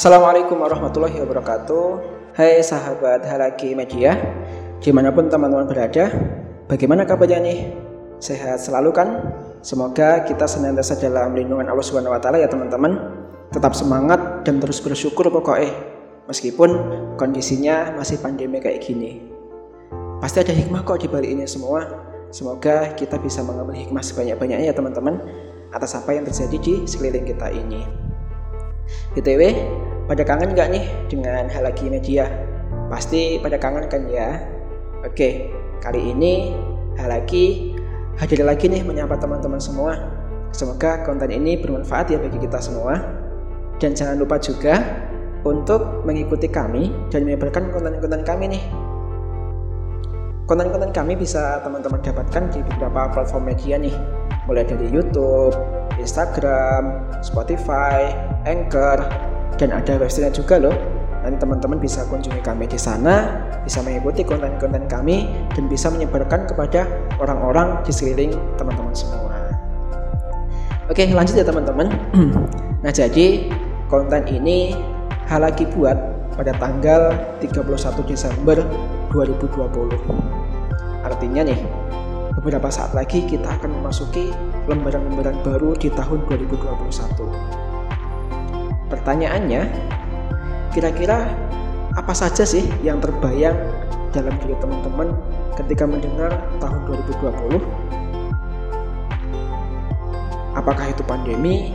[0.00, 1.84] Assalamualaikum warahmatullahi wabarakatuh
[2.32, 4.16] Hai sahabat Halaki Media
[4.80, 6.08] Di mana pun teman-teman berada
[6.72, 7.68] Bagaimana kabarnya nih?
[8.16, 9.28] Sehat selalu kan?
[9.60, 12.96] Semoga kita senantiasa dalam lindungan Allah Subhanahu wa taala ya teman-teman.
[13.52, 15.68] Tetap semangat dan terus bersyukur pokoknya.
[16.32, 16.70] Meskipun
[17.20, 19.28] kondisinya masih pandemi kayak gini.
[20.16, 21.84] Pasti ada hikmah kok di balik ini semua.
[22.32, 25.20] Semoga kita bisa mengambil hikmah sebanyak-banyaknya ya teman-teman
[25.76, 27.84] atas apa yang terjadi di sekeliling kita ini.
[29.14, 29.42] BTW,
[30.10, 32.26] pada kangen nggak nih dengan hal lagi media?
[32.90, 34.42] Pasti pada kangen kan ya?
[35.06, 36.50] Oke, kali ini
[36.98, 37.78] hal lagi
[38.18, 39.94] hadir lagi nih menyapa teman-teman semua.
[40.50, 42.98] Semoga konten ini bermanfaat ya bagi kita semua.
[43.78, 44.82] Dan jangan lupa juga
[45.46, 48.62] untuk mengikuti kami dan menyebarkan konten-konten kami nih.
[50.50, 53.94] Konten-konten kami bisa teman-teman dapatkan di beberapa platform media nih,
[54.50, 55.54] mulai dari YouTube,
[56.02, 58.10] Instagram, Spotify,
[58.42, 60.76] Anchor, dan ada website juga loh.
[61.20, 66.88] Nanti teman-teman bisa kunjungi kami di sana, bisa mengikuti konten-konten kami, dan bisa menyebarkan kepada
[67.20, 69.28] orang-orang di sekeliling teman-teman semua.
[70.88, 71.92] Oke, lanjut ya teman-teman.
[72.84, 73.52] nah, jadi
[73.86, 74.74] konten ini
[75.28, 75.94] hal lagi buat
[76.34, 77.68] pada tanggal 31
[78.08, 78.58] Desember
[79.12, 81.04] 2020.
[81.04, 81.60] Artinya nih,
[82.40, 84.32] beberapa saat lagi kita akan memasuki
[84.66, 87.59] lembaran-lembaran baru di tahun 2021.
[88.90, 89.62] Pertanyaannya,
[90.74, 91.30] kira-kira
[91.94, 93.54] apa saja sih yang terbayang
[94.10, 95.14] dalam diri teman-teman
[95.54, 96.80] ketika mendengar tahun
[97.22, 97.62] 2020?
[100.58, 101.70] Apakah itu pandemi,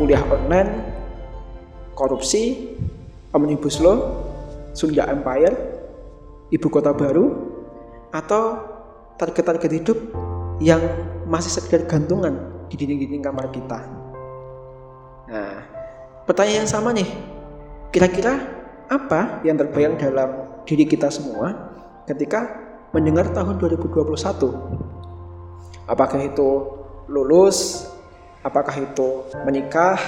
[0.00, 0.72] kuliah online,
[1.92, 2.72] korupsi,
[3.36, 4.24] omnibus law,
[4.72, 5.52] Sunda Empire,
[6.48, 7.52] ibu kota baru,
[8.08, 8.56] atau
[9.20, 9.98] target-target hidup
[10.64, 10.80] yang
[11.28, 13.80] masih sekedar gantungan di dinding-dinding kamar kita.
[15.28, 15.81] Nah,
[16.28, 17.08] pertanyaan yang sama nih.
[17.92, 18.40] Kira-kira
[18.88, 20.30] apa yang terbayang dalam
[20.64, 21.72] diri kita semua
[22.08, 22.46] ketika
[22.92, 24.12] mendengar tahun 2021?
[25.88, 26.48] Apakah itu
[27.10, 27.88] lulus?
[28.42, 29.98] Apakah itu menikah?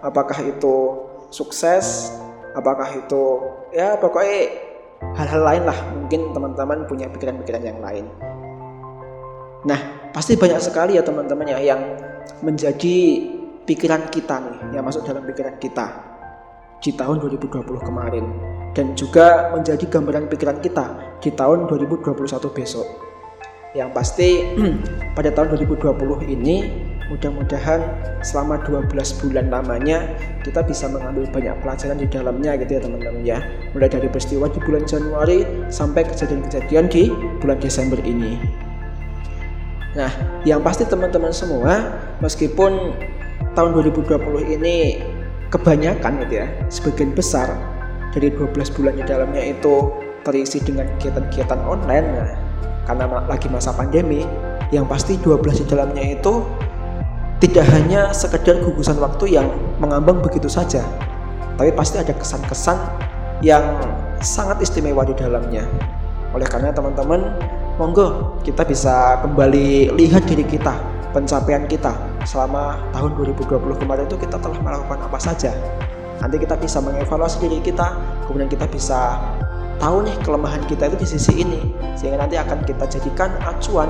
[0.00, 0.74] Apakah itu
[1.30, 2.10] sukses?
[2.50, 3.24] Apakah itu
[3.70, 4.70] ya pokoknya
[5.16, 8.06] hal-hal lain lah mungkin teman-teman punya pikiran-pikiran yang lain
[9.64, 9.80] nah
[10.12, 11.80] pasti banyak sekali ya teman-teman ya yang
[12.40, 13.28] menjadi
[13.64, 15.86] pikiran kita nih yang masuk dalam pikiran kita
[16.80, 18.24] di tahun 2020 kemarin.
[18.70, 22.14] Dan juga menjadi gambaran pikiran kita di tahun 2021
[22.54, 22.86] besok.
[23.74, 24.28] Yang pasti
[25.16, 26.56] pada tahun 2020 ini
[27.10, 27.82] mudah-mudahan
[28.22, 28.86] selama 12
[29.18, 30.14] bulan lamanya
[30.46, 33.38] kita bisa mengambil banyak pelajaran di dalamnya gitu ya teman-teman ya.
[33.74, 37.10] Mulai dari peristiwa di bulan Januari sampai kejadian-kejadian di
[37.42, 38.38] bulan Desember ini.
[39.98, 40.10] Nah
[40.46, 42.94] yang pasti teman-teman semua meskipun
[43.54, 45.02] tahun 2020 ini
[45.50, 47.50] kebanyakan gitu ya sebagian besar
[48.14, 49.90] dari 12 bulan di dalamnya itu
[50.22, 52.30] terisi dengan kegiatan-kegiatan online nah,
[52.86, 54.22] karena lagi masa pandemi
[54.70, 56.46] yang pasti 12 di dalamnya itu
[57.40, 59.48] tidak hanya sekedar gugusan waktu yang
[59.80, 60.84] mengambang begitu saja,
[61.56, 62.76] tapi pasti ada kesan-kesan
[63.40, 63.80] yang
[64.20, 65.64] sangat istimewa di dalamnya.
[66.36, 67.32] Oleh karena teman-teman,
[67.80, 70.76] monggo kita bisa kembali lihat diri kita,
[71.16, 75.52] pencapaian kita selama tahun 2020 kemarin itu kita telah melakukan apa saja.
[76.20, 77.96] Nanti kita bisa mengevaluasi diri kita,
[78.28, 79.16] kemudian kita bisa
[79.80, 83.88] tahu nih kelemahan kita itu di sisi ini, sehingga nanti akan kita jadikan acuan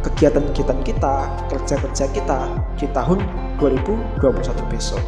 [0.00, 1.14] kegiatan-kegiatan kita,
[1.52, 2.40] kerja-kerja kita
[2.80, 3.20] di tahun
[3.60, 5.02] 2021 besok.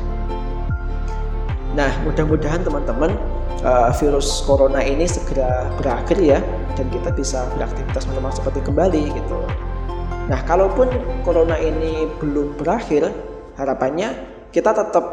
[1.78, 3.14] Nah, mudah-mudahan teman-teman
[3.62, 6.42] uh, virus corona ini segera berakhir ya
[6.74, 9.38] dan kita bisa beraktivitas normal seperti kembali gitu.
[10.28, 10.92] Nah, kalaupun
[11.24, 13.08] corona ini belum berakhir,
[13.56, 14.12] harapannya
[14.52, 15.04] kita tetap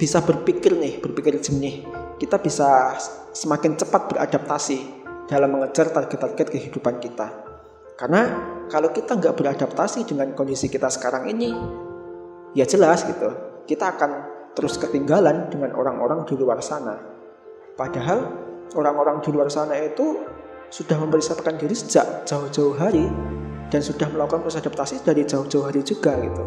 [0.00, 1.84] bisa berpikir nih, berpikir jernih.
[2.16, 2.96] Kita bisa
[3.36, 7.28] semakin cepat beradaptasi dalam mengejar target-target kehidupan kita.
[8.00, 8.22] Karena
[8.72, 11.52] kalau kita nggak beradaptasi dengan kondisi kita sekarang ini,
[12.56, 13.30] ya jelas gitu,
[13.68, 14.10] kita akan
[14.56, 16.96] terus ketinggalan dengan orang-orang di luar sana.
[17.76, 18.32] Padahal
[18.72, 20.24] orang-orang di luar sana itu
[20.72, 23.06] sudah mempersiapkan diri sejak jauh-jauh hari
[23.74, 26.46] dan sudah melakukan proses adaptasi dari jauh-jauh hari juga gitu.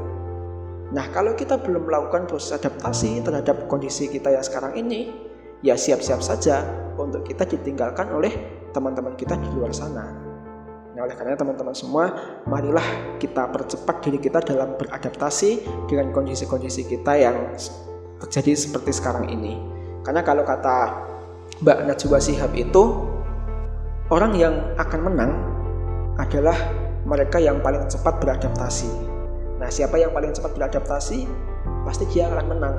[0.95, 5.11] Nah kalau kita belum melakukan proses adaptasi terhadap kondisi kita yang sekarang ini,
[5.59, 6.63] ya siap-siap saja
[6.95, 8.31] untuk kita ditinggalkan oleh
[8.71, 10.07] teman-teman kita di luar sana.
[10.95, 12.09] Nah, oleh karena teman-teman semua,
[12.49, 17.53] marilah kita percepat diri kita dalam beradaptasi dengan kondisi-kondisi kita yang
[18.17, 19.61] terjadi seperti sekarang ini.
[20.01, 21.05] Karena kalau kata
[21.61, 23.05] Mbak Najwa Sihab itu,
[24.09, 25.31] orang yang akan menang
[26.17, 26.57] adalah
[27.07, 28.91] mereka yang paling cepat beradaptasi.
[29.57, 31.23] Nah, siapa yang paling cepat beradaptasi,
[31.87, 32.75] pasti dia akan menang.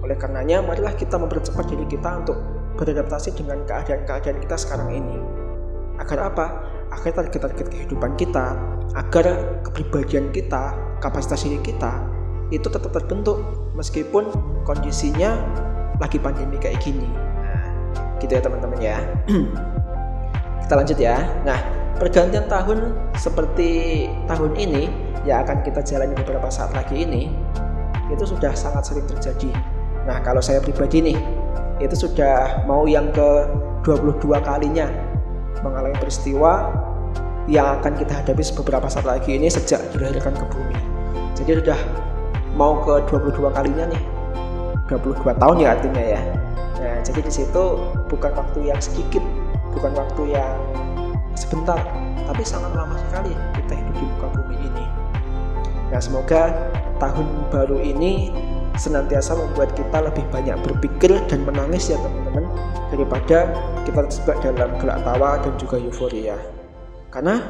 [0.00, 2.40] Oleh karenanya, marilah kita mempercepat diri kita untuk
[2.80, 5.16] beradaptasi dengan keadaan-keadaan kita sekarang ini.
[6.00, 6.46] Agar apa?
[6.88, 8.56] Agar target-target kehidupan kita,
[8.96, 10.72] agar kepribadian kita,
[11.04, 12.16] kapasitas diri kita
[12.54, 13.42] itu tetap terbentuk
[13.74, 14.30] meskipun
[14.62, 15.34] kondisinya
[15.98, 17.06] lagi pandemi kayak gini.
[17.42, 17.66] Nah,
[18.22, 18.98] gitu ya teman-teman ya.
[20.66, 21.22] kita lanjut ya.
[21.46, 21.62] Nah,
[21.94, 24.90] pergantian tahun seperti tahun ini
[25.22, 27.30] yang akan kita jalani beberapa saat lagi ini
[28.10, 29.54] itu sudah sangat sering terjadi.
[30.10, 31.18] Nah, kalau saya pribadi nih,
[31.78, 33.46] itu sudah mau yang ke
[33.86, 34.90] 22 kalinya
[35.62, 36.74] mengalami peristiwa
[37.46, 40.78] yang akan kita hadapi beberapa saat lagi ini sejak dilahirkan ke bumi.
[41.38, 41.78] Jadi sudah
[42.58, 44.02] mau ke 22 kalinya nih.
[44.90, 46.22] 22 tahun ya artinya ya.
[46.82, 47.64] Nah, jadi di situ
[48.10, 49.22] bukan waktu yang sedikit,
[49.76, 50.56] bukan waktu yang
[51.36, 51.78] sebentar,
[52.24, 54.84] tapi sangat lama sekali kita hidup di muka bumi ini.
[55.92, 56.50] Nah, semoga
[56.96, 58.32] tahun baru ini
[58.80, 62.44] senantiasa membuat kita lebih banyak berpikir dan menangis ya teman-teman
[62.88, 63.38] daripada
[63.84, 66.36] kita terjebak dalam gelak tawa dan juga euforia.
[67.12, 67.40] Karena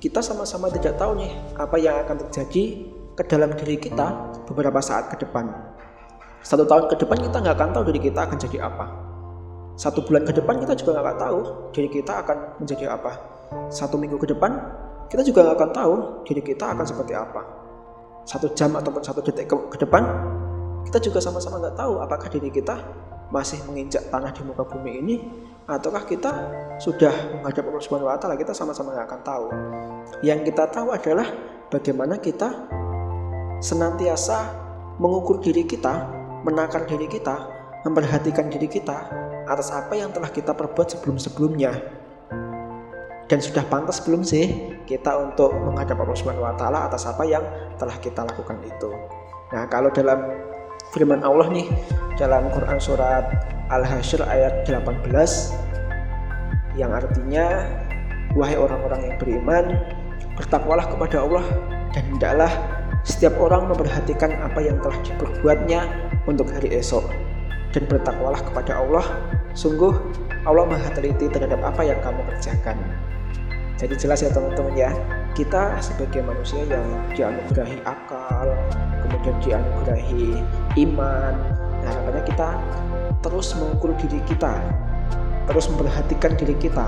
[0.00, 2.64] kita sama-sama tidak tahu nih apa yang akan terjadi
[3.12, 5.52] ke dalam diri kita beberapa saat ke depan.
[6.42, 8.86] Satu tahun ke depan kita nggak akan tahu diri kita akan jadi apa.
[9.76, 11.38] Satu bulan ke depan kita juga nggak tahu
[11.72, 13.12] diri kita akan menjadi apa.
[13.72, 14.52] Satu minggu ke depan
[15.08, 15.94] kita juga nggak akan tahu
[16.28, 17.40] diri kita akan seperti apa.
[18.28, 20.04] Satu jam ataupun satu detik ke, ke depan
[20.86, 22.76] kita juga sama-sama nggak tahu apakah diri kita
[23.32, 25.16] masih menginjak tanah di muka bumi ini
[25.64, 26.30] ataukah kita
[26.76, 29.46] sudah menghadap Allah Subhanahu wa taala kita sama-sama nggak akan tahu.
[30.20, 31.28] Yang kita tahu adalah
[31.72, 32.68] bagaimana kita
[33.64, 34.52] senantiasa
[35.00, 36.08] mengukur diri kita,
[36.44, 37.51] menakar diri kita,
[37.82, 39.10] memperhatikan diri kita
[39.46, 41.72] atas apa yang telah kita perbuat sebelum-sebelumnya.
[43.26, 47.42] Dan sudah pantas belum sih kita untuk menghadap Allah Subhanahu wa taala atas apa yang
[47.80, 48.90] telah kita lakukan itu.
[49.56, 50.20] Nah, kalau dalam
[50.92, 51.64] firman Allah nih
[52.20, 53.24] dalam Quran surat
[53.72, 55.08] Al-Hasyr ayat 18
[56.76, 57.64] yang artinya
[58.36, 59.64] wahai orang-orang yang beriman
[60.36, 61.44] bertakwalah kepada Allah
[61.96, 62.52] dan hendaklah
[63.04, 65.80] setiap orang memperhatikan apa yang telah diperbuatnya
[66.28, 67.08] untuk hari esok
[67.72, 69.04] dan bertakwalah kepada Allah.
[69.52, 69.92] Sungguh
[70.48, 72.76] Allah maha teliti terhadap apa yang kamu kerjakan.
[73.80, 74.90] Jadi jelas ya teman-teman ya
[75.32, 76.86] kita sebagai manusia yang
[77.16, 78.48] dianugerahi akal
[79.08, 80.38] kemudian dianugerahi
[80.86, 81.34] iman.
[81.82, 82.60] Nah kita
[83.24, 84.60] terus mengukur diri kita
[85.50, 86.86] terus memperhatikan diri kita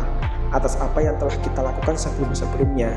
[0.55, 2.95] atas apa yang telah kita lakukan sebelum-sebelumnya.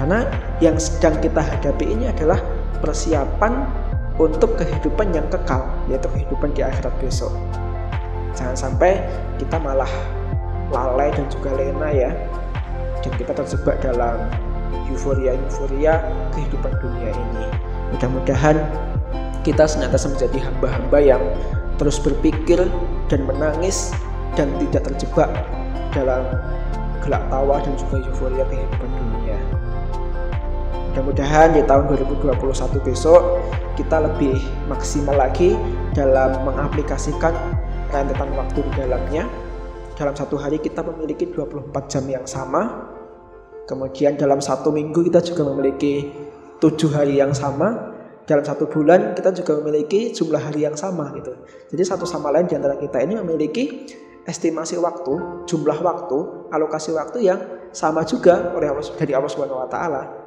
[0.00, 0.24] Karena
[0.64, 2.40] yang sedang kita hadapi ini adalah
[2.80, 3.83] persiapan
[4.18, 7.34] untuk kehidupan yang kekal yaitu kehidupan di akhirat besok.
[8.34, 9.02] Jangan sampai
[9.38, 9.90] kita malah
[10.70, 12.10] lalai dan juga lena ya.
[13.02, 14.16] Dan kita terjebak dalam
[14.90, 16.00] euforia-euforia
[16.32, 17.46] kehidupan dunia ini.
[17.92, 18.56] Mudah-mudahan
[19.44, 21.22] kita senantiasa menjadi hamba-hamba yang
[21.76, 22.64] terus berpikir
[23.12, 23.92] dan menangis
[24.34, 25.30] dan tidak terjebak
[25.92, 26.24] dalam
[27.04, 29.03] gelak tawa dan juga euforia kehidupan dunia.
[30.94, 32.38] Mudah-mudahan di tahun 2021
[32.86, 33.42] besok
[33.74, 34.38] kita lebih
[34.70, 35.58] maksimal lagi
[35.90, 37.34] dalam mengaplikasikan
[37.90, 39.26] rentetan waktu di dalamnya.
[39.98, 42.94] Dalam satu hari kita memiliki 24 jam yang sama.
[43.66, 46.14] Kemudian dalam satu minggu kita juga memiliki
[46.62, 47.90] tujuh hari yang sama
[48.22, 51.34] dalam satu bulan kita juga memiliki jumlah hari yang sama gitu.
[51.74, 53.82] Jadi satu sama lain di antara kita ini memiliki
[54.30, 57.42] estimasi waktu, jumlah waktu, alokasi waktu yang
[57.74, 60.23] sama juga oleh Allah dari Allah Subhanahu wa taala.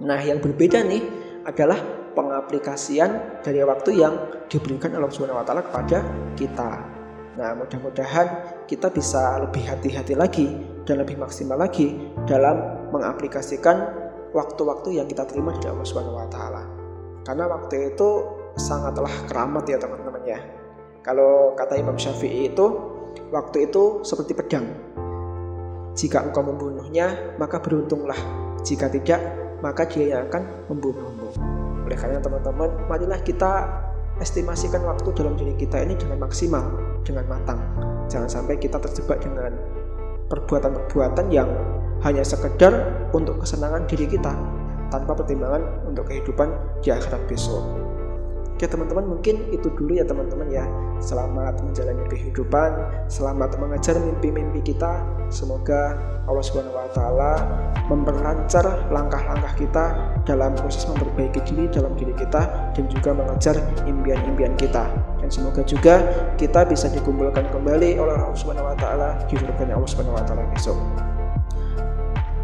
[0.00, 1.02] Nah, yang berbeda nih
[1.44, 1.76] adalah
[2.16, 6.02] pengaplikasian dari waktu yang diberikan Allah Subhanahu wa taala kepada
[6.34, 6.70] kita.
[7.38, 8.26] Nah, mudah-mudahan
[8.66, 10.46] kita bisa lebih hati-hati lagi
[10.84, 11.94] dan lebih maksimal lagi
[12.26, 13.76] dalam mengaplikasikan
[14.34, 16.62] waktu-waktu yang kita terima dari Allah Subhanahu wa taala.
[17.22, 18.08] Karena waktu itu
[18.58, 20.40] sangatlah keramat ya teman-teman ya.
[21.00, 22.66] Kalau kata Imam Syafi'i itu
[23.32, 24.66] waktu itu seperti pedang.
[25.96, 28.16] Jika engkau membunuhnya, maka beruntunglah.
[28.60, 29.20] Jika tidak,
[29.60, 31.28] maka dia yang akan membunuhmu.
[31.86, 33.68] Oleh karena teman-teman, marilah kita
[34.20, 36.64] estimasikan waktu dalam diri kita ini dengan maksimal,
[37.04, 37.60] dengan matang.
[38.12, 39.54] Jangan sampai kita terjebak dengan
[40.28, 41.48] perbuatan-perbuatan yang
[42.04, 42.72] hanya sekedar
[43.12, 44.32] untuk kesenangan diri kita,
[44.88, 46.48] tanpa pertimbangan untuk kehidupan
[46.80, 47.62] di akhirat besok.
[48.60, 50.68] Oke teman-teman mungkin itu dulu ya teman-teman ya.
[51.00, 52.76] Selamat menjalani kehidupan,
[53.08, 55.00] selamat mengejar mimpi-mimpi kita.
[55.32, 55.96] Semoga
[56.28, 56.44] Allah
[56.92, 57.32] taala
[57.88, 59.84] memperlancar langkah-langkah kita
[60.28, 63.56] dalam proses memperbaiki diri dalam diri kita dan juga mengejar
[63.88, 64.92] impian-impian kita.
[65.24, 66.04] Dan semoga juga
[66.36, 70.76] kita bisa dikumpulkan kembali oleh Allah Subhanahu wa taala di surga Allah Subhanahu wa besok.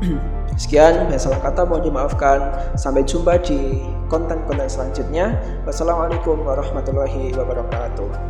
[0.65, 2.73] Sekian, salah kata mohon dimaafkan.
[2.81, 5.39] Sampai jumpa di konten-konten selanjutnya.
[5.63, 8.27] Wassalamualaikum warahmatullahi wabarakatuh.